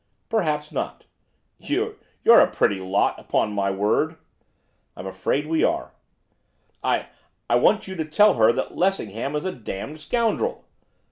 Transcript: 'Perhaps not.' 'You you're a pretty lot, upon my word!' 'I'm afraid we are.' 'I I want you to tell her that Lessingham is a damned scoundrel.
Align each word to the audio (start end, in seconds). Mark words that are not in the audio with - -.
'Perhaps 0.29 0.71
not.' 0.71 1.05
'You 1.59 1.99
you're 2.23 2.39
a 2.39 2.49
pretty 2.49 2.79
lot, 2.79 3.19
upon 3.19 3.53
my 3.53 3.69
word!' 3.69 4.17
'I'm 4.97 5.05
afraid 5.05 5.45
we 5.45 5.63
are.' 5.63 5.93
'I 6.83 7.05
I 7.47 7.55
want 7.57 7.87
you 7.87 7.93
to 7.95 8.05
tell 8.05 8.33
her 8.33 8.51
that 8.51 8.75
Lessingham 8.75 9.35
is 9.35 9.45
a 9.45 9.51
damned 9.51 9.99
scoundrel. 9.99 10.65